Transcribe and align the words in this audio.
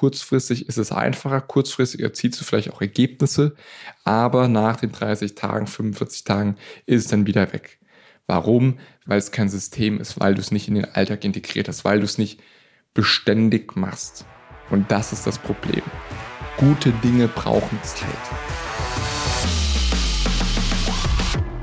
kurzfristig 0.00 0.66
ist 0.66 0.78
es 0.78 0.92
einfacher, 0.92 1.42
kurzfristig 1.42 2.00
erzielst 2.00 2.40
du 2.40 2.44
vielleicht 2.46 2.72
auch 2.72 2.80
Ergebnisse, 2.80 3.54
aber 4.02 4.48
nach 4.48 4.76
den 4.76 4.92
30 4.92 5.34
Tagen, 5.34 5.66
45 5.66 6.24
Tagen 6.24 6.56
ist 6.86 7.04
es 7.04 7.10
dann 7.10 7.26
wieder 7.26 7.52
weg. 7.52 7.78
Warum? 8.26 8.78
Weil 9.04 9.18
es 9.18 9.30
kein 9.30 9.50
System 9.50 10.00
ist, 10.00 10.18
weil 10.18 10.34
du 10.34 10.40
es 10.40 10.52
nicht 10.52 10.68
in 10.68 10.76
den 10.76 10.86
Alltag 10.86 11.22
integriert 11.22 11.68
hast, 11.68 11.84
weil 11.84 11.98
du 11.98 12.06
es 12.06 12.16
nicht 12.16 12.40
beständig 12.94 13.76
machst. 13.76 14.24
Und 14.70 14.90
das 14.90 15.12
ist 15.12 15.26
das 15.26 15.38
Problem. 15.38 15.82
Gute 16.56 16.92
Dinge 17.04 17.28
brauchen 17.28 17.78
Zeit. 17.82 18.08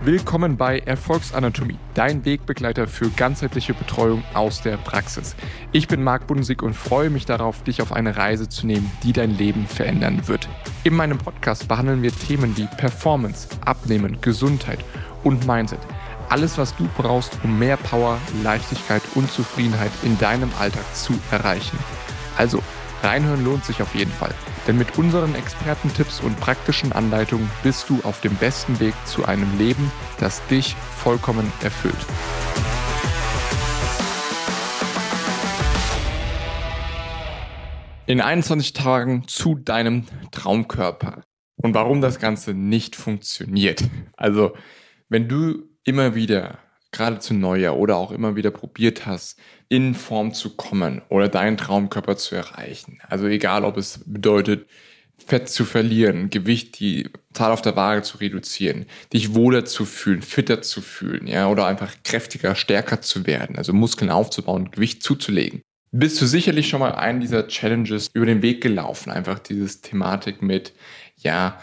Willkommen 0.07 0.55
bei 0.55 0.79
Erfolgsanatomie, 0.79 1.77
dein 1.93 2.23
Wegbegleiter 2.23 2.87
für 2.87 3.09
ganzheitliche 3.09 3.73
Betreuung 3.73 4.23
aus 4.33 4.61
der 4.61 4.77
Praxis. 4.77 5.35
Ich 5.73 5.89
bin 5.89 6.01
Marc 6.01 6.27
Bundesig 6.27 6.63
und 6.63 6.75
freue 6.75 7.09
mich 7.09 7.25
darauf, 7.25 7.61
dich 7.63 7.81
auf 7.81 7.91
eine 7.91 8.15
Reise 8.15 8.47
zu 8.47 8.65
nehmen, 8.65 8.89
die 9.03 9.11
dein 9.11 9.37
Leben 9.37 9.67
verändern 9.67 10.25
wird. 10.29 10.47
In 10.85 10.95
meinem 10.95 11.17
Podcast 11.17 11.67
behandeln 11.67 12.03
wir 12.03 12.13
Themen 12.13 12.55
wie 12.55 12.67
Performance, 12.77 13.49
Abnehmen, 13.65 14.21
Gesundheit 14.21 14.79
und 15.25 15.45
Mindset. 15.45 15.81
Alles, 16.29 16.57
was 16.57 16.73
du 16.77 16.87
brauchst, 16.97 17.37
um 17.43 17.59
mehr 17.59 17.75
Power, 17.75 18.17
Leichtigkeit 18.43 19.03
und 19.15 19.29
Zufriedenheit 19.29 19.91
in 20.03 20.17
deinem 20.19 20.51
Alltag 20.57 20.85
zu 20.95 21.19
erreichen. 21.31 21.77
Also, 22.37 22.63
reinhören 23.03 23.43
lohnt 23.43 23.65
sich 23.65 23.81
auf 23.81 23.95
jeden 23.95 24.11
Fall. 24.11 24.33
Denn 24.67 24.77
mit 24.77 24.97
unseren 24.97 25.35
Expertentipps 25.35 26.19
und 26.19 26.39
praktischen 26.39 26.91
Anleitungen 26.91 27.49
bist 27.63 27.89
du 27.89 27.99
auf 28.03 28.21
dem 28.21 28.35
besten 28.35 28.79
Weg 28.79 28.93
zu 29.05 29.25
einem 29.25 29.57
Leben, 29.57 29.91
das 30.19 30.45
dich 30.47 30.75
vollkommen 30.75 31.51
erfüllt. 31.63 32.05
In 38.05 38.21
21 38.21 38.73
Tagen 38.73 39.27
zu 39.27 39.55
deinem 39.55 40.05
Traumkörper. 40.31 41.23
Und 41.57 41.73
warum 41.73 42.01
das 42.01 42.19
Ganze 42.19 42.53
nicht 42.53 42.95
funktioniert. 42.95 43.83
Also, 44.15 44.53
wenn 45.09 45.27
du 45.27 45.63
immer 45.83 46.15
wieder, 46.15 46.59
gerade 46.91 47.19
zu 47.19 47.33
Neujahr 47.33 47.77
oder 47.77 47.97
auch 47.97 48.11
immer 48.11 48.35
wieder 48.35 48.51
probiert 48.51 49.05
hast, 49.05 49.39
in 49.69 49.95
Form 49.95 50.33
zu 50.33 50.55
kommen 50.55 51.01
oder 51.09 51.27
deinen 51.27 51.57
Traumkörper 51.57 52.17
zu 52.17 52.35
erreichen. 52.35 52.99
Also 53.07 53.27
egal, 53.27 53.65
ob 53.65 53.77
es 53.77 54.01
bedeutet, 54.05 54.67
Fett 55.25 55.49
zu 55.49 55.65
verlieren, 55.65 56.29
Gewicht, 56.29 56.79
die 56.79 57.09
Zahl 57.33 57.51
auf 57.51 57.61
der 57.61 57.75
Waage 57.75 58.03
zu 58.03 58.17
reduzieren, 58.17 58.85
dich 59.13 59.33
wohler 59.33 59.65
zu 59.65 59.83
fühlen, 59.85 60.21
fitter 60.21 60.61
zu 60.61 60.81
fühlen, 60.81 61.25
ja, 61.25 61.47
oder 61.47 61.65
einfach 61.65 61.91
kräftiger, 62.03 62.53
stärker 62.55 63.01
zu 63.01 63.25
werden, 63.25 63.57
also 63.57 63.73
Muskeln 63.73 64.11
aufzubauen, 64.11 64.69
Gewicht 64.69 65.01
zuzulegen. 65.01 65.61
Bist 65.91 66.21
du 66.21 66.27
sicherlich 66.27 66.69
schon 66.69 66.81
mal 66.81 66.93
einen 66.93 67.19
dieser 67.19 67.47
Challenges 67.47 68.09
über 68.13 68.27
den 68.27 68.43
Weg 68.43 68.61
gelaufen, 68.61 69.09
einfach 69.09 69.39
dieses 69.39 69.81
Thematik 69.81 70.41
mit, 70.41 70.73
ja, 71.17 71.59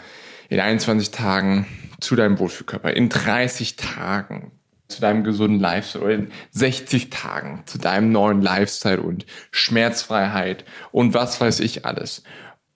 in 0.49 0.59
21 0.59 1.11
Tagen 1.11 1.65
zu 2.01 2.15
deinem 2.15 2.37
Wohlfühlkörper, 2.39 2.91
in 2.91 3.09
30 3.09 3.77
Tagen 3.77 4.51
zu 4.87 5.01
deinem 5.01 5.23
gesunden 5.23 5.59
Lifestyle 5.59 6.03
oder 6.03 6.13
in 6.13 6.31
60 6.51 7.09
Tagen 7.09 7.63
zu 7.65 7.77
deinem 7.77 8.11
neuen 8.11 8.41
Lifestyle 8.41 9.01
und 9.01 9.25
Schmerzfreiheit 9.51 10.65
und 10.91 11.13
was 11.13 11.39
weiß 11.41 11.59
ich 11.59 11.85
alles. 11.85 12.23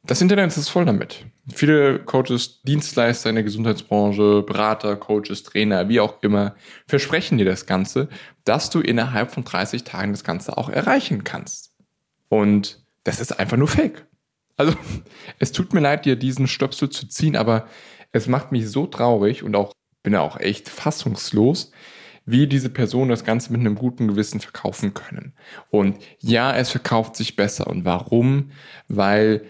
Das 0.04 0.22
Internet 0.22 0.56
ist 0.58 0.70
voll 0.70 0.86
damit. 0.86 1.26
Viele 1.54 2.00
Coaches, 2.00 2.62
Dienstleister 2.64 3.30
in 3.30 3.36
der 3.36 3.44
Gesundheitsbranche, 3.44 4.44
Berater, 4.44 4.96
Coaches, 4.96 5.44
Trainer, 5.44 5.90
wie 5.90 6.00
auch 6.00 6.24
immer, 6.24 6.56
versprechen 6.88 7.38
dir 7.38 7.46
das 7.46 7.66
Ganze, 7.66 8.08
dass 8.44 8.70
du 8.70 8.80
innerhalb 8.80 9.32
von 9.32 9.44
30 9.44 9.84
Tagen 9.84 10.12
das 10.12 10.24
Ganze 10.24 10.58
auch 10.58 10.70
erreichen 10.70 11.24
kannst. 11.24 11.74
Und 12.30 12.84
das 13.04 13.20
ist 13.20 13.40
einfach 13.40 13.58
nur 13.58 13.68
Fake. 13.68 14.06
Also, 14.58 14.74
es 15.40 15.52
tut 15.52 15.74
mir 15.74 15.80
leid, 15.80 16.06
dir 16.06 16.16
diesen 16.16 16.48
Stöpsel 16.48 16.90
zu 16.90 17.08
ziehen, 17.08 17.36
aber 17.36 17.68
es 18.12 18.28
macht 18.28 18.52
mich 18.52 18.70
so 18.70 18.88
traurig 18.88 19.44
und 19.44 19.56
auch 19.56 19.74
bin 20.02 20.16
auch 20.16 20.40
echt 20.40 20.70
fassungslos, 20.70 21.72
wie 22.32 22.48
diese 22.48 22.70
Personen 22.70 23.10
das 23.10 23.24
Ganze 23.24 23.52
mit 23.52 23.62
einem 23.62 23.76
guten 23.76 24.08
Gewissen 24.08 24.40
verkaufen 24.40 24.94
können. 24.94 25.34
Und 25.70 25.98
ja, 26.20 26.56
es 26.56 26.70
verkauft 26.70 27.16
sich 27.16 27.36
besser. 27.36 27.68
Und 27.68 27.86
warum? 27.86 28.52
Weil 28.88 29.44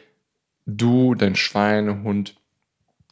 du, 0.65 1.15
dein 1.15 1.35
Schweinehund, 1.35 2.35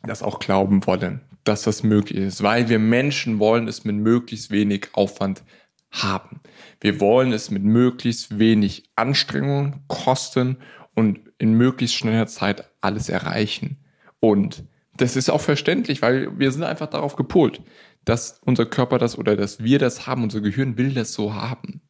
das 0.04 0.24
auch 0.24 0.40
glauben 0.40 0.86
wollen, 0.86 1.22
dass 1.44 1.64
das 1.64 1.84
möglich 1.84 2.18
ist. 2.20 2.44
Weil 2.44 2.70
wir 2.70 2.80
Menschen 2.80 3.40
wollen 3.40 3.68
es 3.68 3.84
mit 3.84 3.96
möglichst 3.96 4.52
wenig 4.52 4.90
Aufwand 4.94 5.44
haben. 5.92 6.42
Wir 6.80 7.00
wollen 7.00 7.34
es 7.34 7.52
mit 7.52 7.64
möglichst 7.64 8.40
wenig 8.40 8.84
Anstrengung, 8.96 9.82
Kosten 9.88 10.58
und 10.94 11.20
in 11.40 11.54
möglichst 11.54 11.96
schneller 11.96 12.28
Zeit 12.28 12.70
alles 12.82 13.10
erreichen. 13.10 13.78
Und 14.20 14.64
das 14.98 15.16
ist 15.16 15.30
auch 15.30 15.42
verständlich, 15.42 16.02
weil 16.02 16.38
wir 16.40 16.52
sind 16.52 16.64
einfach 16.64 16.88
darauf 16.88 17.16
gepolt, 17.16 17.62
dass 18.08 18.40
unser 18.46 18.66
Körper 18.66 19.00
das 19.00 19.18
oder 19.18 19.36
dass 19.36 19.62
wir 19.62 19.80
das 19.80 20.08
haben, 20.08 20.24
unser 20.24 20.40
Gehirn 20.40 20.78
will 20.78 20.94
das 20.94 21.12
so 21.12 21.34
haben. 21.34 21.82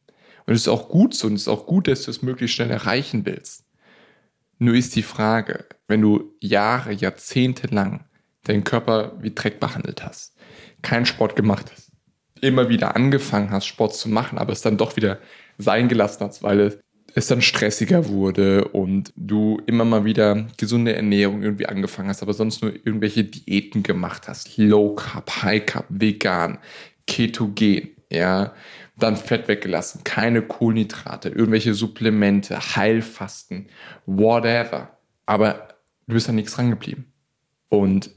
Und 0.46 0.54
es 0.54 0.62
ist 0.62 0.68
auch 0.68 0.88
gut 0.88 1.14
so 1.14 1.28
und 1.28 1.34
es 1.34 1.42
ist 1.42 1.48
auch 1.48 1.66
gut, 1.66 1.86
dass 1.86 2.02
du 2.02 2.10
es 2.10 2.22
möglichst 2.22 2.56
schnell 2.56 2.70
erreichen 2.70 3.24
willst. 3.24 3.64
Nur 4.58 4.74
ist 4.74 4.96
die 4.96 5.02
Frage, 5.02 5.66
wenn 5.86 6.00
du 6.00 6.34
Jahre, 6.40 6.92
Jahrzehnte 6.92 7.68
lang 7.68 8.04
deinen 8.42 8.64
Körper 8.64 9.12
wie 9.20 9.32
Dreck 9.32 9.60
behandelt 9.60 10.04
hast, 10.04 10.34
keinen 10.82 11.06
Sport 11.06 11.36
gemacht 11.36 11.70
hast, 11.72 11.92
immer 12.40 12.68
wieder 12.68 12.96
angefangen 12.96 13.50
hast, 13.52 13.66
Sport 13.66 13.94
zu 13.94 14.08
machen, 14.08 14.38
aber 14.38 14.52
es 14.52 14.62
dann 14.62 14.76
doch 14.76 14.96
wieder 14.96 15.20
sein 15.56 15.88
gelassen 15.88 16.24
hast, 16.24 16.42
weil 16.42 16.80
es 17.18 17.26
dann 17.26 17.42
stressiger 17.42 18.08
wurde 18.08 18.68
und 18.68 19.12
du 19.16 19.60
immer 19.66 19.84
mal 19.84 20.04
wieder 20.04 20.46
gesunde 20.56 20.94
Ernährung 20.94 21.42
irgendwie 21.42 21.66
angefangen 21.66 22.08
hast, 22.08 22.22
aber 22.22 22.32
sonst 22.32 22.62
nur 22.62 22.72
irgendwelche 22.72 23.24
Diäten 23.24 23.82
gemacht 23.82 24.28
hast. 24.28 24.56
Low 24.56 24.94
Carb, 24.94 25.42
High 25.42 25.66
Carb, 25.66 25.86
vegan, 25.88 26.58
Ketogen, 27.06 27.90
ja, 28.10 28.54
dann 28.96 29.16
Fett 29.16 29.48
weggelassen, 29.48 30.02
keine 30.04 30.42
Kohlenhydrate, 30.42 31.28
irgendwelche 31.28 31.74
Supplemente, 31.74 32.76
Heilfasten, 32.76 33.68
whatever. 34.06 34.96
Aber 35.26 35.68
du 36.06 36.14
bist 36.14 36.28
an 36.28 36.34
nichts 36.34 36.54
dran 36.54 36.70
geblieben. 36.70 37.12
Und 37.68 38.10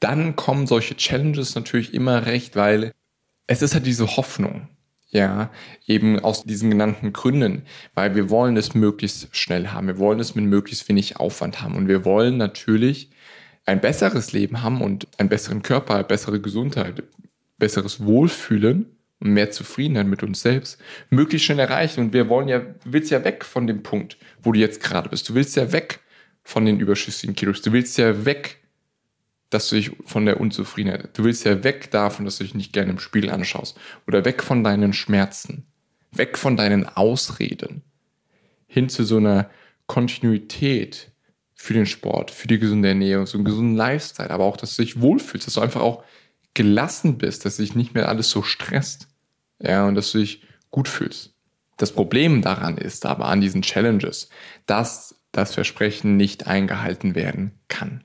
dann 0.00 0.36
kommen 0.36 0.66
solche 0.66 0.96
Challenges 0.96 1.54
natürlich 1.54 1.94
immer 1.94 2.26
recht, 2.26 2.56
weil 2.56 2.92
es 3.46 3.62
ist 3.62 3.74
halt 3.74 3.86
diese 3.86 4.16
Hoffnung. 4.16 4.68
Ja, 5.14 5.50
eben 5.86 6.20
aus 6.20 6.44
diesen 6.44 6.70
genannten 6.70 7.12
Gründen, 7.12 7.64
weil 7.94 8.14
wir 8.14 8.30
wollen 8.30 8.56
es 8.56 8.74
möglichst 8.74 9.28
schnell 9.36 9.68
haben, 9.68 9.86
wir 9.86 9.98
wollen 9.98 10.20
es 10.20 10.34
mit 10.34 10.46
möglichst 10.46 10.88
wenig 10.88 11.18
Aufwand 11.18 11.60
haben 11.60 11.76
und 11.76 11.86
wir 11.86 12.06
wollen 12.06 12.38
natürlich 12.38 13.10
ein 13.66 13.82
besseres 13.82 14.32
Leben 14.32 14.62
haben 14.62 14.80
und 14.80 15.06
einen 15.18 15.28
besseren 15.28 15.62
Körper, 15.62 16.02
bessere 16.02 16.40
Gesundheit, 16.40 17.02
besseres 17.58 18.04
Wohlfühlen 18.04 18.86
und 19.20 19.34
mehr 19.34 19.50
Zufriedenheit 19.50 20.06
mit 20.06 20.22
uns 20.22 20.42
selbst 20.42 20.80
möglichst 21.10 21.46
schnell 21.46 21.60
erreichen. 21.60 22.00
Und 22.00 22.12
wir 22.12 22.28
wollen 22.28 22.48
ja, 22.48 22.62
willst 22.84 23.10
ja 23.10 23.22
weg 23.22 23.44
von 23.44 23.66
dem 23.66 23.82
Punkt, 23.82 24.16
wo 24.42 24.52
du 24.52 24.58
jetzt 24.58 24.82
gerade 24.82 25.10
bist. 25.10 25.28
Du 25.28 25.34
willst 25.34 25.56
ja 25.56 25.72
weg 25.72 26.00
von 26.42 26.64
den 26.64 26.80
überschüssigen 26.80 27.36
Kilos. 27.36 27.62
Du 27.62 27.72
willst 27.72 27.98
ja 27.98 28.24
weg 28.24 28.61
dass 29.52 29.68
du 29.68 29.76
dich 29.76 29.90
von 30.06 30.24
der 30.24 30.40
Unzufriedenheit, 30.40 31.16
du 31.16 31.24
willst 31.24 31.44
ja 31.44 31.62
weg 31.62 31.90
davon, 31.90 32.24
dass 32.24 32.38
du 32.38 32.44
dich 32.44 32.54
nicht 32.54 32.72
gerne 32.72 32.92
im 32.92 32.98
Spiegel 32.98 33.30
anschaust 33.30 33.78
oder 34.06 34.24
weg 34.24 34.42
von 34.42 34.64
deinen 34.64 34.94
Schmerzen, 34.94 35.66
weg 36.10 36.38
von 36.38 36.56
deinen 36.56 36.88
Ausreden, 36.88 37.82
hin 38.66 38.88
zu 38.88 39.04
so 39.04 39.18
einer 39.18 39.50
Kontinuität 39.86 41.10
für 41.54 41.74
den 41.74 41.84
Sport, 41.84 42.30
für 42.30 42.48
die 42.48 42.58
gesunde 42.58 42.88
Ernährung, 42.88 43.26
so 43.26 43.36
einen 43.36 43.44
gesunden 43.44 43.76
Lifestyle, 43.76 44.30
aber 44.30 44.44
auch, 44.44 44.56
dass 44.56 44.74
du 44.74 44.82
dich 44.82 45.00
wohlfühlst, 45.00 45.46
dass 45.46 45.54
du 45.54 45.60
einfach 45.60 45.82
auch 45.82 46.02
gelassen 46.54 47.18
bist, 47.18 47.44
dass 47.44 47.56
sich 47.56 47.74
nicht 47.74 47.94
mehr 47.94 48.08
alles 48.08 48.30
so 48.30 48.42
stresst, 48.42 49.08
ja, 49.60 49.86
und 49.86 49.94
dass 49.94 50.12
du 50.12 50.18
dich 50.18 50.42
gut 50.70 50.88
fühlst. 50.88 51.34
Das 51.76 51.92
Problem 51.92 52.40
daran 52.40 52.78
ist 52.78 53.04
aber 53.04 53.26
an 53.26 53.42
diesen 53.42 53.60
Challenges, 53.60 54.30
dass 54.64 55.22
das 55.30 55.54
Versprechen 55.54 56.16
nicht 56.16 56.46
eingehalten 56.46 57.14
werden 57.14 57.58
kann. 57.68 58.04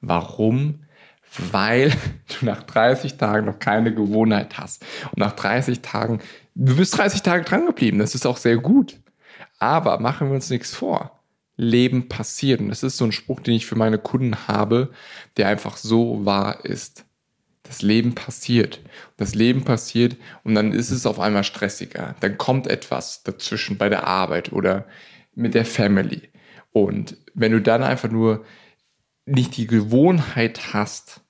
Warum? 0.00 0.80
Weil 1.38 1.92
du 2.40 2.46
nach 2.46 2.62
30 2.62 3.16
Tagen 3.16 3.46
noch 3.46 3.58
keine 3.58 3.94
Gewohnheit 3.94 4.58
hast. 4.58 4.84
Und 5.04 5.18
nach 5.18 5.32
30 5.32 5.80
Tagen, 5.80 6.20
du 6.54 6.76
bist 6.76 6.96
30 6.98 7.22
Tage 7.22 7.44
dran 7.44 7.66
geblieben, 7.66 7.98
das 7.98 8.14
ist 8.14 8.26
auch 8.26 8.36
sehr 8.36 8.56
gut. 8.56 8.98
Aber 9.58 10.00
machen 10.00 10.28
wir 10.28 10.34
uns 10.34 10.50
nichts 10.50 10.74
vor. 10.74 11.20
Leben 11.56 12.08
passiert. 12.08 12.60
Und 12.60 12.68
das 12.68 12.82
ist 12.82 12.96
so 12.96 13.04
ein 13.04 13.12
Spruch, 13.12 13.40
den 13.40 13.54
ich 13.54 13.66
für 13.66 13.76
meine 13.76 13.98
Kunden 13.98 14.48
habe, 14.48 14.90
der 15.36 15.48
einfach 15.48 15.76
so 15.76 16.24
wahr 16.24 16.64
ist. 16.64 17.04
Das 17.62 17.82
Leben 17.82 18.14
passiert. 18.14 18.80
Das 19.18 19.34
Leben 19.34 19.62
passiert 19.62 20.16
und 20.42 20.54
dann 20.54 20.72
ist 20.72 20.90
es 20.90 21.06
auf 21.06 21.20
einmal 21.20 21.44
stressiger. 21.44 22.16
Dann 22.20 22.38
kommt 22.38 22.66
etwas 22.66 23.22
dazwischen 23.22 23.76
bei 23.76 23.88
der 23.88 24.06
Arbeit 24.06 24.52
oder 24.52 24.86
mit 25.34 25.54
der 25.54 25.66
Family. 25.66 26.30
Und 26.72 27.16
wenn 27.34 27.52
du 27.52 27.60
dann 27.60 27.82
einfach 27.82 28.10
nur 28.10 28.44
nicht 29.30 29.56
die 29.56 29.66
Gewohnheit 29.66 30.72
hast, 30.72 31.22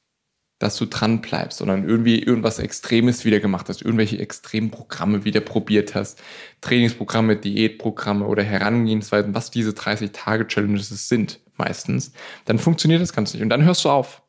dass 0.59 0.77
du 0.77 0.85
dran 0.85 1.23
bleibst, 1.23 1.59
sondern 1.59 1.89
irgendwie 1.89 2.19
irgendwas 2.23 2.59
Extremes 2.59 3.25
wieder 3.25 3.41
gemacht 3.41 3.69
hast, 3.69 3.81
irgendwelche 3.81 4.19
extremen 4.19 4.71
Programme 4.71 5.25
wieder 5.25 5.41
probiert 5.41 5.95
hast, 5.95 6.23
Trainingsprogramme, 6.61 7.37
Diätprogramme 7.37 8.27
oder 8.27 8.43
Herangehensweisen, 8.43 9.35
was 9.35 9.51
diese 9.51 9.71
30-Tage-Challenges 9.71 11.09
sind 11.09 11.41
meistens, 11.57 12.13
dann 12.45 12.59
funktioniert 12.59 13.01
das 13.01 13.15
Ganze 13.15 13.37
nicht. 13.37 13.43
Und 13.43 13.49
dann 13.49 13.65
hörst 13.65 13.85
du 13.85 13.89
auf. 13.89 14.23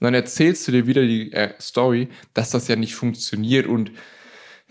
Und 0.00 0.04
dann 0.04 0.14
erzählst 0.14 0.66
du 0.66 0.72
dir 0.72 0.86
wieder 0.86 1.02
die 1.02 1.32
äh, 1.32 1.54
Story, 1.60 2.08
dass 2.34 2.50
das 2.50 2.66
ja 2.66 2.74
nicht 2.74 2.94
funktioniert 2.94 3.66
und 3.66 3.92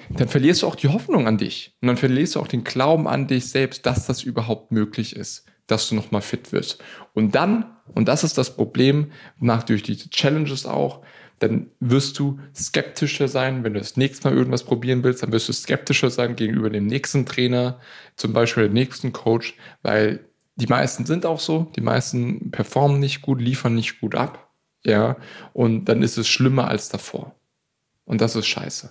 dann 0.10 0.28
verlierst 0.28 0.64
du 0.64 0.68
auch 0.68 0.76
die 0.76 0.88
Hoffnung 0.88 1.28
an 1.28 1.38
dich. 1.38 1.76
Und 1.82 1.88
dann 1.88 1.98
verlierst 1.98 2.36
du 2.36 2.40
auch 2.40 2.48
den 2.48 2.64
Glauben 2.64 3.08
an 3.08 3.28
dich 3.28 3.50
selbst, 3.50 3.86
dass 3.86 4.08
das 4.08 4.24
überhaupt 4.24 4.72
möglich 4.72 5.16
ist, 5.16 5.46
dass 5.72 5.90
du 5.90 5.96
nochmal 5.96 6.22
fit 6.22 6.52
wirst. 6.52 6.82
Und 7.14 7.36
dann, 7.36 7.66
und 7.94 8.08
das 8.08 8.24
ist 8.24 8.38
das 8.38 8.56
Problem, 8.56 9.12
nach 9.40 9.64
durch 9.64 9.84
diese 9.84 10.10
Challenges 10.10 10.66
auch, 10.66 11.04
dann 11.40 11.68
wirst 11.80 12.20
du 12.20 12.40
skeptischer 12.54 13.28
sein, 13.28 13.64
wenn 13.64 13.74
du 13.74 13.80
das 13.80 13.98
nächste 13.98 14.28
Mal 14.28 14.38
irgendwas 14.38 14.64
probieren 14.64 15.04
willst, 15.04 15.24
dann 15.24 15.32
wirst 15.32 15.48
du 15.48 15.54
skeptischer 15.54 16.10
sein 16.10 16.36
gegenüber 16.36 16.70
dem 16.70 16.88
nächsten 16.88 17.26
Trainer, 17.26 17.80
zum 18.16 18.34
Beispiel 18.34 18.64
dem 18.64 18.74
nächsten 18.74 19.14
Coach, 19.14 19.56
weil 19.82 20.26
die 20.56 20.68
meisten 20.68 21.06
sind 21.06 21.26
auch 21.26 21.40
so, 21.40 21.72
die 21.76 21.82
meisten 21.82 22.52
performen 22.52 23.00
nicht 23.00 23.22
gut, 23.22 23.42
liefern 23.42 23.76
nicht 23.76 24.02
gut 24.02 24.16
ab, 24.16 24.52
ja, 24.84 25.18
und 25.54 25.86
dann 25.86 26.04
ist 26.04 26.18
es 26.18 26.28
schlimmer 26.28 26.68
als 26.68 26.90
davor. 26.90 27.36
Und 28.06 28.22
das 28.22 28.36
ist 28.36 28.48
scheiße. 28.48 28.90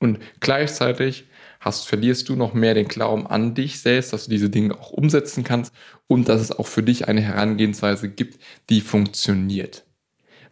Und 0.00 0.18
gleichzeitig 0.40 1.28
hast, 1.60 1.86
verlierst 1.88 2.28
du 2.28 2.36
noch 2.36 2.54
mehr 2.54 2.74
den 2.74 2.88
Glauben 2.88 3.26
an 3.26 3.54
dich 3.54 3.80
selbst, 3.80 4.12
dass 4.12 4.24
du 4.24 4.30
diese 4.30 4.50
Dinge 4.50 4.78
auch 4.78 4.90
umsetzen 4.90 5.44
kannst 5.44 5.72
und 6.06 6.28
dass 6.28 6.40
es 6.40 6.52
auch 6.52 6.66
für 6.66 6.82
dich 6.82 7.08
eine 7.08 7.20
Herangehensweise 7.20 8.08
gibt, 8.08 8.40
die 8.70 8.80
funktioniert. 8.80 9.87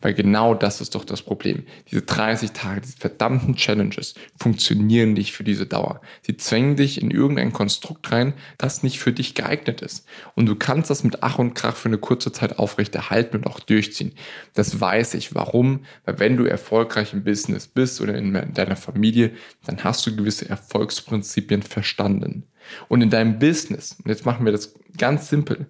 Weil 0.00 0.14
genau 0.14 0.54
das 0.54 0.80
ist 0.80 0.94
doch 0.94 1.04
das 1.04 1.22
Problem. 1.22 1.64
Diese 1.90 2.02
30 2.02 2.52
Tage, 2.52 2.80
diese 2.80 2.96
verdammten 2.96 3.56
Challenges 3.56 4.14
funktionieren 4.38 5.12
nicht 5.12 5.32
für 5.32 5.44
diese 5.44 5.66
Dauer. 5.66 6.00
Sie 6.22 6.36
zwängen 6.36 6.76
dich 6.76 7.00
in 7.00 7.10
irgendein 7.10 7.52
Konstrukt 7.52 8.10
rein, 8.12 8.34
das 8.58 8.82
nicht 8.82 8.98
für 8.98 9.12
dich 9.12 9.34
geeignet 9.34 9.80
ist. 9.80 10.06
Und 10.34 10.46
du 10.46 10.56
kannst 10.56 10.90
das 10.90 11.04
mit 11.04 11.22
Ach 11.22 11.38
und 11.38 11.54
Krach 11.54 11.76
für 11.76 11.88
eine 11.88 11.98
kurze 11.98 12.32
Zeit 12.32 12.58
aufrechterhalten 12.58 13.36
und 13.36 13.46
auch 13.46 13.60
durchziehen. 13.60 14.12
Das 14.54 14.80
weiß 14.80 15.14
ich. 15.14 15.34
Warum? 15.34 15.84
Weil 16.04 16.18
wenn 16.18 16.36
du 16.36 16.44
erfolgreich 16.44 17.12
im 17.12 17.24
Business 17.24 17.66
bist 17.66 18.00
oder 18.00 18.14
in 18.16 18.32
deiner 18.54 18.76
Familie, 18.76 19.32
dann 19.64 19.82
hast 19.84 20.06
du 20.06 20.14
gewisse 20.14 20.48
Erfolgsprinzipien 20.48 21.62
verstanden. 21.62 22.44
Und 22.88 23.02
in 23.02 23.10
deinem 23.10 23.38
Business, 23.38 23.96
und 24.02 24.08
jetzt 24.08 24.26
machen 24.26 24.44
wir 24.44 24.52
das 24.52 24.74
ganz 24.98 25.28
simpel, 25.28 25.66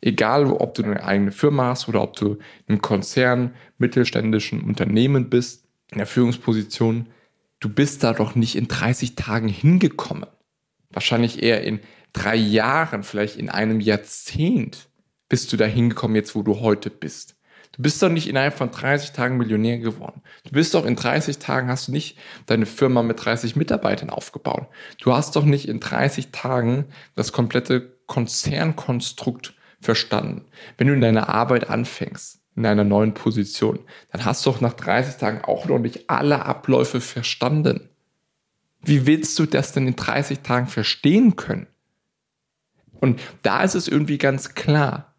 Egal, 0.00 0.46
ob 0.46 0.74
du 0.74 0.84
eine 0.84 1.02
eigene 1.02 1.32
Firma 1.32 1.68
hast 1.68 1.88
oder 1.88 2.02
ob 2.02 2.14
du 2.16 2.38
im 2.66 2.80
Konzern, 2.80 3.54
mittelständischen 3.78 4.62
Unternehmen 4.62 5.28
bist, 5.28 5.64
in 5.90 5.98
der 5.98 6.06
Führungsposition, 6.06 7.08
du 7.60 7.68
bist 7.68 8.04
da 8.04 8.12
doch 8.12 8.34
nicht 8.34 8.56
in 8.56 8.68
30 8.68 9.16
Tagen 9.16 9.48
hingekommen. 9.48 10.26
Wahrscheinlich 10.90 11.42
eher 11.42 11.62
in 11.64 11.80
drei 12.12 12.36
Jahren, 12.36 13.02
vielleicht 13.02 13.36
in 13.36 13.48
einem 13.48 13.80
Jahrzehnt 13.80 14.88
bist 15.28 15.52
du 15.52 15.56
da 15.56 15.64
hingekommen, 15.64 16.16
jetzt 16.16 16.34
wo 16.34 16.42
du 16.42 16.60
heute 16.60 16.90
bist. 16.90 17.36
Du 17.72 17.82
bist 17.82 18.02
doch 18.02 18.08
nicht 18.08 18.28
innerhalb 18.28 18.54
von 18.54 18.70
30 18.70 19.12
Tagen 19.12 19.36
Millionär 19.36 19.78
geworden. 19.78 20.22
Du 20.44 20.50
bist 20.50 20.74
doch 20.74 20.84
in 20.84 20.96
30 20.96 21.38
Tagen 21.38 21.68
hast 21.68 21.88
du 21.88 21.92
nicht 21.92 22.18
deine 22.46 22.66
Firma 22.66 23.02
mit 23.02 23.24
30 23.24 23.56
Mitarbeitern 23.56 24.10
aufgebaut. 24.10 24.66
Du 25.00 25.12
hast 25.12 25.36
doch 25.36 25.44
nicht 25.44 25.68
in 25.68 25.78
30 25.78 26.32
Tagen 26.32 26.86
das 27.14 27.32
komplette 27.32 27.98
Konzernkonstrukt 28.06 29.54
verstanden. 29.80 30.44
Wenn 30.76 30.88
du 30.88 30.94
in 30.94 31.00
deiner 31.00 31.28
Arbeit 31.28 31.70
anfängst, 31.70 32.40
in 32.56 32.66
einer 32.66 32.84
neuen 32.84 33.14
Position, 33.14 33.78
dann 34.10 34.24
hast 34.24 34.44
du 34.44 34.50
doch 34.50 34.60
nach 34.60 34.74
30 34.74 35.16
Tagen 35.16 35.44
auch 35.44 35.66
noch 35.66 35.78
nicht 35.78 36.10
alle 36.10 36.44
Abläufe 36.44 37.00
verstanden. 37.00 37.88
Wie 38.82 39.06
willst 39.06 39.38
du 39.38 39.46
das 39.46 39.72
denn 39.72 39.86
in 39.86 39.96
30 39.96 40.40
Tagen 40.40 40.66
verstehen 40.66 41.36
können? 41.36 41.68
Und 42.92 43.20
da 43.42 43.62
ist 43.62 43.74
es 43.74 43.86
irgendwie 43.86 44.18
ganz 44.18 44.54
klar, 44.54 45.14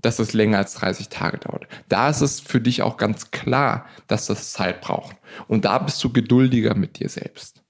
dass 0.00 0.18
es 0.18 0.32
länger 0.32 0.58
als 0.58 0.74
30 0.74 1.08
Tage 1.08 1.38
dauert. 1.38 1.66
Da 1.88 2.10
ist 2.10 2.20
es 2.20 2.40
für 2.40 2.60
dich 2.60 2.82
auch 2.82 2.96
ganz 2.96 3.30
klar, 3.30 3.86
dass 4.08 4.26
das 4.26 4.52
Zeit 4.52 4.80
braucht. 4.80 5.16
Und 5.48 5.64
da 5.64 5.78
bist 5.78 6.02
du 6.02 6.12
geduldiger 6.12 6.74
mit 6.74 6.98
dir 6.98 7.08
selbst. 7.08 7.62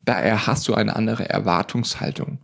Daher 0.00 0.46
hast 0.46 0.68
du 0.68 0.74
eine 0.74 0.96
andere 0.96 1.28
Erwartungshaltung. 1.28 2.38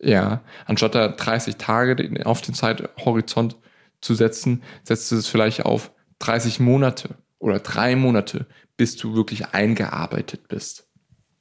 Ja, 0.00 0.42
anstatt 0.66 0.94
da 0.94 1.08
30 1.08 1.56
Tage 1.56 2.24
auf 2.24 2.40
den 2.40 2.54
Zeithorizont 2.54 3.56
zu 4.00 4.14
setzen, 4.14 4.62
setzt 4.84 5.10
du 5.10 5.16
es 5.16 5.26
vielleicht 5.26 5.64
auf 5.64 5.90
30 6.20 6.60
Monate 6.60 7.16
oder 7.38 7.58
drei 7.58 7.96
Monate, 7.96 8.46
bis 8.76 8.96
du 8.96 9.14
wirklich 9.14 9.48
eingearbeitet 9.48 10.48
bist. 10.48 10.88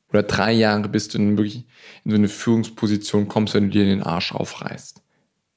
Oder 0.09 0.23
drei 0.23 0.53
Jahre, 0.53 0.87
bis 0.89 1.09
du 1.09 1.17
in, 1.17 1.37
wirklich 1.37 1.67
in 2.03 2.11
so 2.11 2.17
eine 2.17 2.29
Führungsposition 2.29 3.27
kommst, 3.27 3.53
wenn 3.53 3.65
du 3.65 3.69
dir 3.69 3.85
den 3.85 4.03
Arsch 4.03 4.31
aufreißt. 4.31 5.03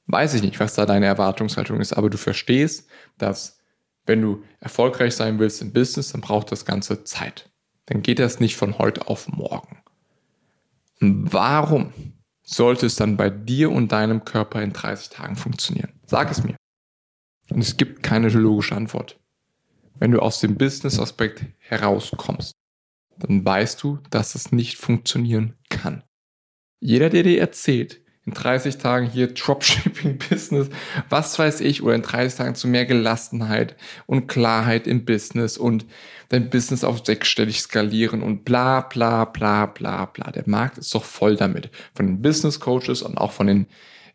Weiß 0.07 0.33
ich 0.33 0.41
nicht, 0.41 0.59
was 0.59 0.75
da 0.75 0.85
deine 0.85 1.05
Erwartungshaltung 1.05 1.79
ist, 1.79 1.93
aber 1.93 2.09
du 2.09 2.17
verstehst, 2.17 2.89
dass 3.17 3.59
wenn 4.05 4.21
du 4.21 4.43
erfolgreich 4.59 5.15
sein 5.15 5.39
willst 5.39 5.61
im 5.61 5.73
Business, 5.73 6.11
dann 6.11 6.21
braucht 6.21 6.51
das 6.51 6.65
Ganze 6.65 7.03
Zeit. 7.03 7.49
Dann 7.85 8.01
geht 8.01 8.19
das 8.19 8.39
nicht 8.39 8.57
von 8.57 8.77
heute 8.77 9.07
auf 9.07 9.27
morgen. 9.27 9.77
Warum 10.99 11.93
sollte 12.53 12.85
es 12.85 12.95
dann 12.95 13.17
bei 13.17 13.29
dir 13.29 13.71
und 13.71 13.91
deinem 13.91 14.25
Körper 14.25 14.61
in 14.61 14.73
30 14.73 15.09
Tagen 15.09 15.35
funktionieren? 15.35 15.93
Sag 16.05 16.31
es 16.31 16.43
mir. 16.43 16.55
Und 17.49 17.61
es 17.61 17.77
gibt 17.77 18.03
keine 18.03 18.29
logische 18.29 18.75
Antwort. 18.75 19.19
Wenn 19.95 20.11
du 20.11 20.19
aus 20.19 20.39
dem 20.39 20.57
Business-Aspekt 20.57 21.45
herauskommst, 21.59 22.53
dann 23.17 23.45
weißt 23.45 23.81
du, 23.83 23.99
dass 24.09 24.35
es 24.35 24.51
nicht 24.51 24.77
funktionieren 24.77 25.55
kann. 25.69 26.03
Jeder, 26.79 27.09
der 27.09 27.23
dir 27.23 27.39
erzählt, 27.39 28.00
in 28.25 28.33
30 28.33 28.77
Tagen 28.77 29.07
hier 29.09 29.33
Dropshipping-Business, 29.33 30.69
was 31.09 31.39
weiß 31.39 31.61
ich, 31.61 31.81
oder 31.81 31.95
in 31.95 32.03
30 32.03 32.37
Tagen 32.37 32.55
zu 32.55 32.67
mehr 32.67 32.85
Gelassenheit 32.85 33.75
und 34.05 34.27
Klarheit 34.27 34.85
im 34.85 35.05
Business 35.05 35.57
und 35.57 35.85
dein 36.29 36.49
Business 36.49 36.83
auf 36.83 37.03
sechsstellig 37.03 37.61
skalieren 37.61 38.21
und 38.21 38.45
bla 38.45 38.81
bla 38.81 39.25
bla 39.25 39.65
bla 39.65 40.05
bla. 40.05 40.31
Der 40.31 40.43
Markt 40.45 40.77
ist 40.77 40.93
doch 40.93 41.03
voll 41.03 41.35
damit. 41.35 41.71
Von 41.95 42.05
den 42.05 42.21
Business 42.21 42.59
Coaches 42.59 43.01
und 43.01 43.17
auch 43.17 43.31
von 43.31 43.47
den 43.47 43.67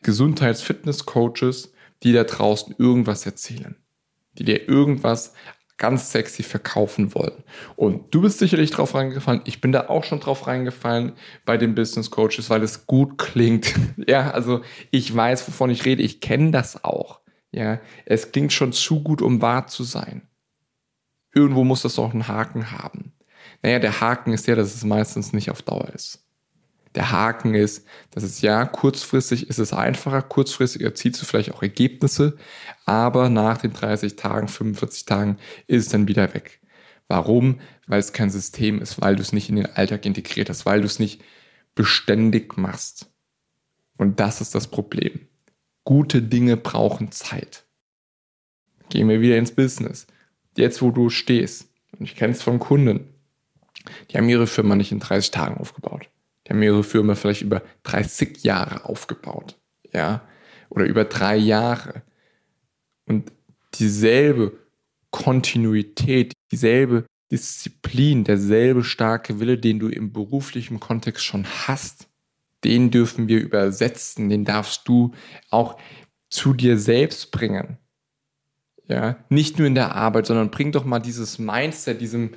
Gesundheits-Fitness-Coaches, 0.03 1.73
die 2.03 2.13
da 2.13 2.25
draußen 2.25 2.77
irgendwas 2.79 3.27
erzählen. 3.27 3.77
Die 4.39 4.45
dir 4.45 4.69
irgendwas 4.69 5.33
ganz 5.79 6.11
sexy 6.11 6.43
verkaufen 6.43 7.15
wollen. 7.15 7.45
Und 7.77 8.15
du 8.15 8.23
bist 8.23 8.39
sicherlich 8.39 8.71
drauf 8.71 8.95
reingefallen. 8.95 9.43
Ich 9.45 9.61
bin 9.61 9.73
da 9.73 9.89
auch 9.89 10.05
schon 10.05 10.21
drauf 10.21 10.47
reingefallen 10.47 11.13
bei 11.45 11.57
den 11.57 11.75
Business 11.75 12.11
Coaches, 12.11 12.49
weil 12.49 12.63
es 12.63 12.87
gut 12.87 13.19
klingt. 13.19 13.75
ja, 14.07 14.31
also 14.31 14.63
ich 14.91 15.15
weiß, 15.15 15.47
wovon 15.49 15.71
ich 15.71 15.85
rede. 15.85 16.03
Ich 16.03 16.21
kenne 16.21 16.51
das 16.51 16.85
auch. 16.85 17.21
Ja, 17.53 17.81
es 18.05 18.33
klingt 18.33 18.53
schon 18.53 18.73
zu 18.73 19.03
gut, 19.03 19.23
um 19.23 19.41
wahr 19.41 19.67
zu 19.67 19.85
sein. 19.85 20.29
Irgendwo 21.35 21.65
muss 21.65 21.83
das 21.83 21.99
auch 21.99 22.13
einen 22.13 22.29
Haken 22.29 22.71
haben. 22.71 23.13
Naja, 23.63 23.79
der 23.79 24.01
Haken 24.01 24.33
ist 24.33 24.47
ja, 24.47 24.55
dass 24.55 24.75
es 24.75 24.85
meistens 24.85 25.33
nicht 25.33 25.51
auf 25.51 25.63
Dauer 25.63 25.89
ist. 25.95 26.26
Der 26.97 27.13
Haken 27.13 27.55
ist, 27.55 27.87
dass 28.11 28.25
es 28.25 28.41
ja 28.41 28.65
kurzfristig 28.65 29.49
ist 29.51 29.59
es 29.59 29.75
einfacher, 29.75 30.23
kurzfristig 30.23 30.83
erzielst 30.83 31.21
du 31.21 31.27
vielleicht 31.27 31.53
auch 31.53 31.63
Ergebnisse, 31.63 32.39
aber 32.87 33.29
nach 33.29 33.59
den 33.59 33.75
30 33.75 34.17
Tagen, 34.17 34.49
45 34.49 35.05
Tagen 35.05 35.37
ist 35.67 35.85
es 35.87 35.93
dann 35.93 36.09
wieder 36.09 36.33
weg. 36.33 36.61
Warum? 37.07 37.61
Weil 37.87 38.01
es 38.01 38.15
kein 38.15 38.31
System 38.31 38.81
ist, 38.81 39.01
weil 39.01 39.15
du 39.15 39.23
es 39.23 39.33
nicht 39.33 39.51
in 39.51 39.57
den 39.57 39.67
Alltag 39.67 40.07
integriert 40.07 40.49
hast, 40.49 40.65
weil 40.65 40.81
du 40.81 40.87
es 40.87 40.99
nicht 40.99 41.23
beständig 41.75 42.57
machst. 42.57 43.13
Und 43.99 44.19
das 44.19 44.41
ist 44.41 44.55
das 44.55 44.67
Problem. 44.67 45.29
Gute 45.85 46.23
Dinge 46.23 46.57
brauchen 46.57 47.13
Zeit. 47.13 47.67
Gehen 48.89 49.09
wir 49.09 49.21
wieder 49.21 49.37
ins 49.37 49.53
Business. 49.53 50.07
Jetzt, 50.57 50.81
wo 50.81 50.91
du 50.91 51.11
stehst, 51.11 51.69
und 51.99 52.07
ich 52.07 52.17
kenne 52.17 52.33
es 52.33 52.43
von 52.43 52.59
Kunden, 52.59 53.13
die 54.11 54.17
haben 54.17 54.29
ihre 54.29 54.47
Firma 54.47 54.75
nicht 54.75 54.93
in 54.93 55.01
30 55.01 55.31
Tagen 55.31 55.59
aufgebaut. 55.59 56.09
Die 56.47 56.51
haben 56.51 56.63
ihre 56.63 56.85
Firma 56.85 57.15
vielleicht 57.15 57.43
über 57.43 57.63
30 57.83 58.45
Jahre 58.45 58.85
aufgebaut. 58.85 59.59
Ja, 59.93 60.23
oder 60.69 60.85
über 60.85 61.05
drei 61.05 61.37
Jahre. 61.37 62.03
Und 63.07 63.33
dieselbe 63.75 64.53
Kontinuität, 65.11 66.33
dieselbe 66.53 67.07
Disziplin, 67.31 68.25
derselbe 68.25 68.85
starke 68.85 69.41
Wille, 69.41 69.59
den 69.59 69.79
du 69.79 69.89
im 69.89 70.13
beruflichen 70.13 70.81
Kontext 70.81 71.25
schon 71.25 71.47
hast, 71.67 72.09
den 72.65 72.91
dürfen 72.91 73.29
wir 73.29 73.41
übersetzen, 73.41 74.29
den 74.29 74.45
darfst 74.45 74.89
du 74.89 75.15
auch 75.51 75.79
zu 76.29 76.53
dir 76.53 76.79
selbst 76.79 77.31
bringen. 77.31 77.79
Ja, 78.89 79.17
nicht 79.29 79.59
nur 79.59 79.67
in 79.67 79.75
der 79.75 79.97
Arbeit, 79.97 80.27
sondern 80.27 80.51
bring 80.51 80.71
doch 80.71 80.85
mal 80.85 81.01
dieses 81.01 81.39
Mindset, 81.39 82.01
diesem, 82.01 82.35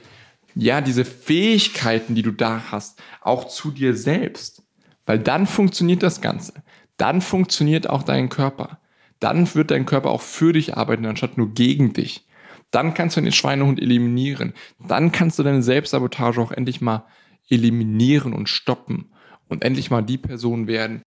ja, 0.56 0.82
diese 0.82 1.06
Fähigkeiten, 1.06 2.16
die 2.16 2.22
du 2.22 2.32
da 2.32 2.72
hast, 2.72 3.02
auch 3.22 3.48
zu 3.48 3.72
dir 3.72 3.96
selbst. 3.96 4.64
Weil 5.06 5.20
dann 5.20 5.48
funktioniert 5.48 6.04
das 6.04 6.22
Ganze. 6.22 6.54
Dann 6.98 7.22
funktioniert 7.22 7.90
auch 7.90 8.04
dein 8.04 8.30
Körper. 8.30 8.80
Dann 9.20 9.54
wird 9.56 9.72
dein 9.72 9.86
Körper 9.86 10.12
auch 10.12 10.22
für 10.22 10.54
dich 10.54 10.78
arbeiten, 10.78 11.06
anstatt 11.06 11.38
nur 11.38 11.54
gegen 11.54 11.94
dich. 11.94 12.28
Dann 12.72 12.94
kannst 12.94 13.18
du 13.18 13.22
den 13.22 13.32
Schweinehund 13.32 13.80
eliminieren. 13.80 14.54
Dann 14.80 15.12
kannst 15.12 15.40
du 15.40 15.44
deine 15.44 15.64
Selbstsabotage 15.64 16.40
auch 16.42 16.52
endlich 16.52 16.82
mal 16.82 17.06
eliminieren 17.50 18.34
und 18.34 18.48
stoppen 18.48 19.12
und 19.48 19.64
endlich 19.64 19.90
mal 19.90 20.04
die 20.04 20.18
Person 20.18 20.68
werden, 20.68 21.02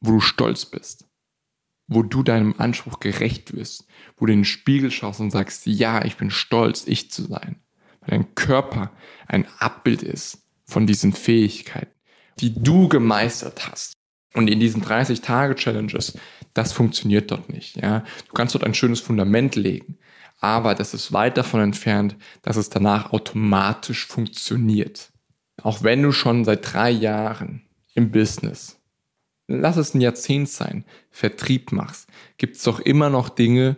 wo 0.00 0.12
du 0.12 0.20
stolz 0.20 0.64
bist, 0.66 1.08
wo 1.88 2.02
du 2.02 2.22
deinem 2.22 2.54
Anspruch 2.58 3.00
gerecht 3.00 3.54
wirst, 3.54 3.86
wo 4.16 4.26
du 4.26 4.32
in 4.32 4.40
den 4.40 4.44
Spiegel 4.44 4.90
schaust 4.90 5.20
und 5.20 5.30
sagst, 5.30 5.66
ja, 5.66 6.04
ich 6.04 6.16
bin 6.16 6.30
stolz, 6.30 6.86
ich 6.86 7.10
zu 7.10 7.24
sein, 7.24 7.56
dein 8.08 8.34
Körper 8.34 8.90
ein 9.26 9.46
Abbild 9.58 10.02
ist 10.02 10.42
von 10.64 10.86
diesen 10.86 11.12
Fähigkeiten, 11.12 11.94
die 12.40 12.52
du 12.54 12.88
gemeistert 12.88 13.70
hast. 13.70 13.92
Und 14.34 14.48
in 14.48 14.60
diesen 14.60 14.84
30-Tage-Challenges, 14.84 16.18
das 16.54 16.72
funktioniert 16.72 17.30
dort 17.30 17.48
nicht. 17.48 17.76
Ja? 17.76 18.04
Du 18.26 18.34
kannst 18.34 18.54
dort 18.54 18.64
ein 18.64 18.74
schönes 18.74 19.00
Fundament 19.00 19.56
legen, 19.56 19.98
aber 20.40 20.74
das 20.74 20.94
ist 20.94 21.12
weit 21.12 21.36
davon 21.36 21.60
entfernt, 21.60 22.16
dass 22.42 22.56
es 22.56 22.68
danach 22.68 23.12
automatisch 23.12 24.06
funktioniert. 24.06 25.10
Auch 25.62 25.82
wenn 25.82 26.02
du 26.02 26.12
schon 26.12 26.44
seit 26.44 26.72
drei 26.72 26.90
Jahren 26.90 27.62
im 27.94 28.10
Business, 28.10 28.78
lass 29.48 29.76
es 29.76 29.94
ein 29.94 30.00
Jahrzehnt 30.00 30.48
sein, 30.48 30.84
Vertrieb 31.10 31.72
machst, 31.72 32.08
gibt 32.36 32.56
es 32.56 32.62
doch 32.62 32.80
immer 32.80 33.10
noch 33.10 33.28
Dinge, 33.28 33.76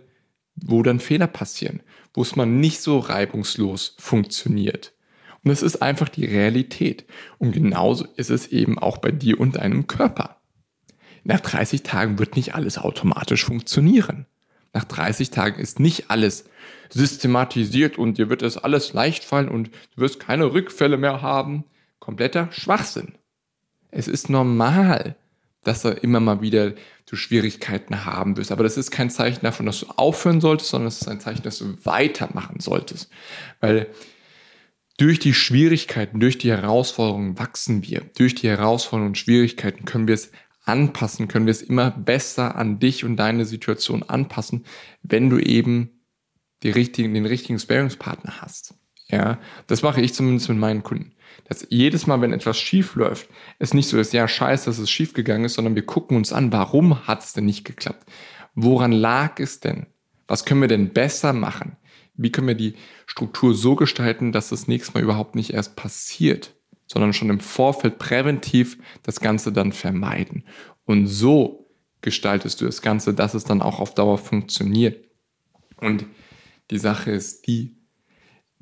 wo 0.56 0.82
dann 0.82 1.00
Fehler 1.00 1.28
passieren, 1.28 1.82
wo 2.14 2.22
es 2.22 2.36
mal 2.36 2.46
nicht 2.46 2.80
so 2.80 2.98
reibungslos 2.98 3.94
funktioniert. 3.98 4.92
Und 5.42 5.50
es 5.50 5.62
ist 5.62 5.80
einfach 5.80 6.08
die 6.08 6.26
Realität. 6.26 7.06
Und 7.38 7.52
genauso 7.52 8.06
ist 8.16 8.30
es 8.30 8.48
eben 8.48 8.78
auch 8.78 8.98
bei 8.98 9.10
dir 9.10 9.40
und 9.40 9.56
deinem 9.56 9.86
Körper. 9.86 10.36
Nach 11.24 11.40
30 11.40 11.82
Tagen 11.82 12.18
wird 12.18 12.36
nicht 12.36 12.54
alles 12.54 12.78
automatisch 12.78 13.44
funktionieren. 13.44 14.26
Nach 14.72 14.84
30 14.84 15.30
Tagen 15.30 15.60
ist 15.60 15.80
nicht 15.80 16.10
alles 16.10 16.44
systematisiert 16.90 17.98
und 17.98 18.18
dir 18.18 18.28
wird 18.28 18.42
es 18.42 18.56
alles 18.56 18.92
leicht 18.92 19.24
fallen 19.24 19.48
und 19.48 19.68
du 19.94 20.02
wirst 20.02 20.20
keine 20.20 20.52
Rückfälle 20.52 20.96
mehr 20.96 21.22
haben. 21.22 21.64
Kompletter 21.98 22.48
Schwachsinn. 22.52 23.14
Es 23.90 24.08
ist 24.08 24.30
normal, 24.30 25.16
dass 25.62 25.82
da 25.82 25.90
immer 25.90 26.20
mal 26.20 26.40
wieder 26.40 26.74
du 27.06 27.16
Schwierigkeiten 27.16 28.04
haben 28.04 28.36
wirst. 28.36 28.52
Aber 28.52 28.62
das 28.62 28.76
ist 28.76 28.90
kein 28.90 29.10
Zeichen 29.10 29.42
davon, 29.42 29.66
dass 29.66 29.80
du 29.80 29.86
aufhören 29.96 30.40
solltest, 30.40 30.70
sondern 30.70 30.88
es 30.88 31.00
ist 31.00 31.08
ein 31.08 31.20
Zeichen, 31.20 31.42
dass 31.42 31.58
du 31.58 31.76
weitermachen 31.84 32.60
solltest. 32.60 33.10
Weil 33.60 33.88
durch 34.96 35.18
die 35.18 35.34
Schwierigkeiten, 35.34 36.20
durch 36.20 36.38
die 36.38 36.50
Herausforderungen 36.50 37.38
wachsen 37.38 37.84
wir. 37.84 38.02
Durch 38.16 38.34
die 38.34 38.48
Herausforderungen 38.48 39.10
und 39.10 39.18
Schwierigkeiten 39.18 39.84
können 39.84 40.06
wir 40.06 40.14
es 40.14 40.30
anpassen, 40.64 41.26
können 41.26 41.46
wir 41.46 41.52
es 41.52 41.62
immer 41.62 41.90
besser 41.90 42.54
an 42.56 42.78
dich 42.78 43.04
und 43.04 43.16
deine 43.16 43.44
Situation 43.44 44.02
anpassen, 44.02 44.64
wenn 45.02 45.30
du 45.30 45.38
eben 45.38 46.02
die 46.62 46.70
richtigen, 46.70 47.14
den 47.14 47.26
richtigen 47.26 47.58
Sparingspartner 47.58 48.40
hast. 48.40 48.74
Ja, 49.08 49.40
das 49.66 49.82
mache 49.82 50.00
ich 50.00 50.14
zumindest 50.14 50.48
mit 50.48 50.58
meinen 50.58 50.82
Kunden. 50.82 51.12
Dass 51.48 51.66
jedes 51.70 52.06
Mal, 52.06 52.20
wenn 52.20 52.32
etwas 52.32 52.58
schief 52.58 52.94
läuft, 52.94 53.28
es 53.58 53.74
nicht 53.74 53.88
so 53.88 53.98
ist, 53.98 54.12
ja, 54.12 54.28
scheiße, 54.28 54.66
dass 54.66 54.78
es 54.78 54.90
schief 54.90 55.14
gegangen 55.14 55.44
ist, 55.44 55.54
sondern 55.54 55.74
wir 55.74 55.86
gucken 55.86 56.16
uns 56.16 56.32
an, 56.32 56.52
warum 56.52 57.06
hat 57.06 57.22
es 57.22 57.32
denn 57.32 57.46
nicht 57.46 57.64
geklappt? 57.64 58.08
Woran 58.54 58.92
lag 58.92 59.40
es 59.40 59.60
denn? 59.60 59.86
Was 60.26 60.44
können 60.44 60.60
wir 60.60 60.68
denn 60.68 60.92
besser 60.92 61.32
machen? 61.32 61.76
Wie 62.14 62.30
können 62.30 62.48
wir 62.48 62.54
die 62.54 62.74
Struktur 63.06 63.54
so 63.54 63.74
gestalten, 63.74 64.32
dass 64.32 64.50
das 64.50 64.68
nächste 64.68 64.94
Mal 64.94 65.02
überhaupt 65.02 65.34
nicht 65.34 65.52
erst 65.52 65.76
passiert? 65.76 66.54
sondern 66.90 67.12
schon 67.12 67.30
im 67.30 67.38
Vorfeld 67.38 67.98
präventiv 67.98 68.76
das 69.04 69.20
Ganze 69.20 69.52
dann 69.52 69.70
vermeiden. 69.70 70.42
Und 70.86 71.06
so 71.06 71.70
gestaltest 72.00 72.60
du 72.60 72.64
das 72.64 72.82
Ganze, 72.82 73.14
dass 73.14 73.34
es 73.34 73.44
dann 73.44 73.62
auch 73.62 73.78
auf 73.78 73.94
Dauer 73.94 74.18
funktioniert. 74.18 75.06
Und 75.76 76.06
die 76.72 76.78
Sache 76.78 77.12
ist 77.12 77.46
die, 77.46 77.76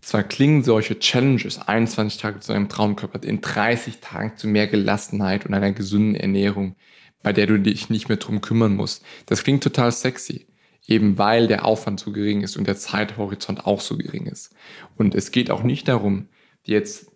zwar 0.08 0.22
klingen 0.22 0.64
solche 0.64 0.98
Challenges, 0.98 1.58
21 1.58 2.18
Tage 2.18 2.40
zu 2.40 2.54
einem 2.54 2.70
Traumkörper, 2.70 3.22
in 3.24 3.42
30 3.42 3.98
Tagen 4.00 4.38
zu 4.38 4.48
mehr 4.48 4.66
Gelassenheit 4.66 5.44
und 5.44 5.52
einer 5.52 5.72
gesunden 5.72 6.14
Ernährung, 6.14 6.76
bei 7.22 7.34
der 7.34 7.46
du 7.46 7.60
dich 7.60 7.90
nicht 7.90 8.08
mehr 8.08 8.16
drum 8.16 8.40
kümmern 8.40 8.74
musst. 8.74 9.04
Das 9.26 9.44
klingt 9.44 9.62
total 9.62 9.92
sexy, 9.92 10.46
eben 10.86 11.18
weil 11.18 11.46
der 11.46 11.66
Aufwand 11.66 12.00
so 12.00 12.10
gering 12.10 12.40
ist 12.40 12.56
und 12.56 12.66
der 12.66 12.78
Zeithorizont 12.78 13.66
auch 13.66 13.82
so 13.82 13.98
gering 13.98 14.24
ist. 14.24 14.54
Und 14.96 15.14
es 15.14 15.30
geht 15.30 15.50
auch 15.50 15.62
nicht 15.62 15.88
darum, 15.88 16.30
dir 16.66 16.78
jetzt 16.78 17.12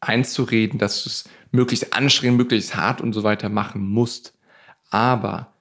einzureden, 0.00 0.78
dass 0.78 1.04
du 1.04 1.08
es 1.08 1.30
möglichst 1.50 1.94
anstrengend, 1.94 2.36
möglichst 2.36 2.76
hart 2.76 3.00
und 3.00 3.14
so 3.14 3.22
weiter 3.22 3.48
machen 3.48 3.88
musst. 3.88 4.34
Aber 4.90 5.54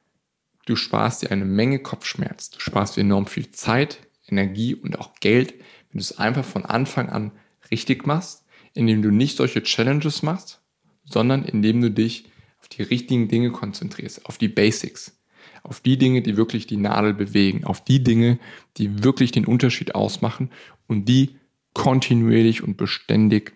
du 0.65 0.75
sparst 0.75 1.21
dir 1.21 1.31
eine 1.31 1.45
Menge 1.45 1.79
Kopfschmerz, 1.79 2.49
du 2.49 2.59
sparst 2.59 2.97
dir 2.97 3.01
enorm 3.01 3.25
viel 3.25 3.51
Zeit, 3.51 3.99
Energie 4.27 4.75
und 4.75 4.99
auch 4.99 5.15
Geld, 5.21 5.53
wenn 5.91 5.99
du 5.99 6.03
es 6.03 6.17
einfach 6.17 6.45
von 6.45 6.65
Anfang 6.65 7.09
an 7.09 7.31
richtig 7.69 8.05
machst, 8.05 8.45
indem 8.73 9.01
du 9.01 9.11
nicht 9.11 9.37
solche 9.37 9.63
Challenges 9.63 10.23
machst, 10.23 10.61
sondern 11.03 11.43
indem 11.43 11.81
du 11.81 11.91
dich 11.91 12.25
auf 12.59 12.67
die 12.67 12.83
richtigen 12.83 13.27
Dinge 13.27 13.51
konzentrierst, 13.51 14.25
auf 14.25 14.37
die 14.37 14.47
Basics, 14.47 15.19
auf 15.63 15.81
die 15.81 15.97
Dinge, 15.97 16.21
die 16.21 16.37
wirklich 16.37 16.67
die 16.67 16.77
Nadel 16.77 17.13
bewegen, 17.13 17.65
auf 17.65 17.83
die 17.83 18.03
Dinge, 18.03 18.39
die 18.77 19.03
wirklich 19.03 19.31
den 19.31 19.45
Unterschied 19.45 19.95
ausmachen 19.95 20.51
und 20.87 21.05
die 21.05 21.37
kontinuierlich 21.73 22.63
und 22.63 22.77
beständig 22.77 23.53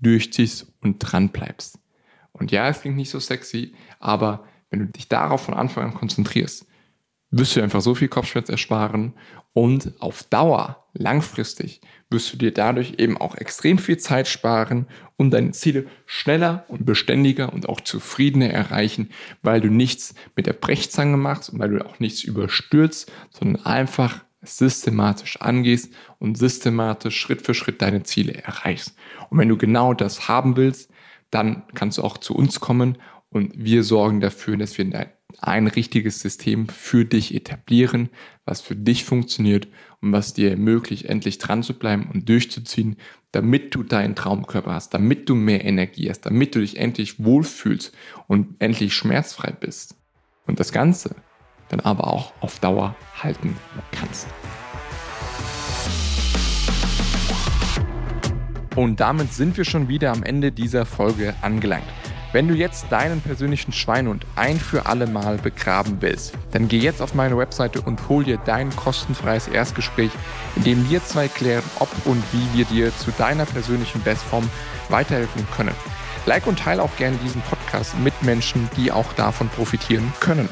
durchziehst 0.00 0.72
und 0.80 0.98
dran 0.98 1.30
bleibst. 1.30 1.78
Und 2.32 2.52
ja, 2.52 2.68
es 2.68 2.80
klingt 2.80 2.96
nicht 2.96 3.10
so 3.10 3.20
sexy, 3.20 3.74
aber 3.98 4.46
wenn 4.70 4.80
du 4.80 4.86
dich 4.86 5.08
darauf 5.08 5.42
von 5.42 5.54
Anfang 5.54 5.84
an 5.84 5.94
konzentrierst, 5.94 6.66
wirst 7.30 7.56
du 7.56 7.62
einfach 7.62 7.80
so 7.80 7.94
viel 7.94 8.08
Kopfschmerz 8.08 8.48
ersparen 8.48 9.14
und 9.52 9.92
auf 10.00 10.22
Dauer, 10.24 10.84
langfristig, 10.94 11.80
wirst 12.08 12.32
du 12.32 12.36
dir 12.36 12.52
dadurch 12.52 12.94
eben 12.98 13.16
auch 13.16 13.36
extrem 13.36 13.78
viel 13.78 13.98
Zeit 13.98 14.28
sparen 14.28 14.86
und 15.16 15.30
deine 15.30 15.52
Ziele 15.52 15.86
schneller 16.06 16.64
und 16.68 16.84
beständiger 16.84 17.52
und 17.52 17.68
auch 17.68 17.80
zufriedener 17.80 18.50
erreichen, 18.50 19.10
weil 19.42 19.60
du 19.60 19.68
nichts 19.68 20.14
mit 20.36 20.46
der 20.46 20.52
Brechzange 20.52 21.16
machst 21.16 21.50
und 21.50 21.58
weil 21.58 21.70
du 21.70 21.86
auch 21.86 22.00
nichts 22.00 22.24
überstürzt, 22.24 23.10
sondern 23.30 23.64
einfach 23.64 24.24
systematisch 24.42 25.40
angehst 25.40 25.92
und 26.18 26.38
systematisch 26.38 27.18
Schritt 27.18 27.42
für 27.42 27.54
Schritt 27.54 27.82
deine 27.82 28.02
Ziele 28.02 28.34
erreichst. 28.34 28.94
Und 29.28 29.38
wenn 29.38 29.48
du 29.48 29.56
genau 29.56 29.94
das 29.94 30.28
haben 30.28 30.56
willst, 30.56 30.90
dann 31.30 31.62
kannst 31.74 31.98
du 31.98 32.02
auch 32.02 32.18
zu 32.18 32.34
uns 32.34 32.58
kommen 32.60 32.98
und 33.30 33.52
wir 33.56 33.84
sorgen 33.84 34.20
dafür, 34.20 34.56
dass 34.56 34.76
wir 34.76 35.08
ein 35.38 35.66
richtiges 35.68 36.20
System 36.20 36.68
für 36.68 37.04
dich 37.04 37.34
etablieren, 37.34 38.10
was 38.44 38.60
für 38.60 38.74
dich 38.74 39.04
funktioniert 39.04 39.68
und 40.00 40.12
was 40.12 40.34
dir 40.34 40.50
ermöglicht, 40.50 41.04
endlich 41.04 41.38
dran 41.38 41.62
zu 41.62 41.78
bleiben 41.78 42.10
und 42.12 42.28
durchzuziehen, 42.28 42.96
damit 43.30 43.74
du 43.74 43.84
deinen 43.84 44.16
Traumkörper 44.16 44.74
hast, 44.74 44.92
damit 44.92 45.28
du 45.28 45.36
mehr 45.36 45.64
Energie 45.64 46.10
hast, 46.10 46.22
damit 46.22 46.56
du 46.56 46.60
dich 46.60 46.78
endlich 46.78 47.22
wohlfühlst 47.22 47.94
und 48.26 48.56
endlich 48.58 48.94
schmerzfrei 48.94 49.52
bist. 49.52 49.94
Und 50.46 50.58
das 50.58 50.72
Ganze 50.72 51.14
dann 51.68 51.78
aber 51.78 52.08
auch 52.08 52.32
auf 52.40 52.58
Dauer 52.58 52.96
halten 53.14 53.56
kannst. 53.92 54.26
Und 58.74 58.98
damit 58.98 59.32
sind 59.32 59.56
wir 59.56 59.64
schon 59.64 59.88
wieder 59.88 60.10
am 60.10 60.24
Ende 60.24 60.50
dieser 60.50 60.84
Folge 60.84 61.34
angelangt. 61.42 61.84
Wenn 62.32 62.46
du 62.46 62.54
jetzt 62.54 62.86
deinen 62.90 63.20
persönlichen 63.20 63.72
Schweinhund 63.72 64.24
ein 64.36 64.60
für 64.60 64.86
alle 64.86 65.08
Mal 65.08 65.38
begraben 65.38 65.96
willst, 66.00 66.32
dann 66.52 66.68
geh 66.68 66.78
jetzt 66.78 67.02
auf 67.02 67.14
meine 67.14 67.36
Webseite 67.36 67.80
und 67.80 68.08
hol 68.08 68.22
dir 68.22 68.38
dein 68.38 68.74
kostenfreies 68.76 69.48
Erstgespräch, 69.48 70.12
in 70.54 70.62
dem 70.62 70.88
wir 70.88 71.04
zwei 71.04 71.26
klären, 71.26 71.64
ob 71.80 71.88
und 72.04 72.22
wie 72.32 72.56
wir 72.56 72.66
dir 72.66 72.96
zu 72.96 73.10
deiner 73.18 73.46
persönlichen 73.46 74.00
Bestform 74.02 74.48
weiterhelfen 74.90 75.44
können. 75.56 75.74
Like 76.26 76.46
und 76.46 76.60
teile 76.60 76.82
auch 76.82 76.94
gerne 76.96 77.16
diesen 77.16 77.42
Podcast 77.42 77.98
mit 77.98 78.22
Menschen, 78.22 78.70
die 78.76 78.92
auch 78.92 79.12
davon 79.14 79.48
profitieren 79.48 80.12
können. 80.20 80.48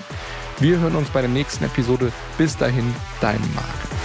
Wir 0.59 0.81
hören 0.81 0.97
uns 0.97 1.11
bei 1.11 1.21
der 1.21 1.31
nächsten 1.31 1.65
Episode. 1.65 2.11
Bis 2.37 2.57
dahin, 2.57 2.93
dein 3.21 3.41
Marc. 3.55 3.98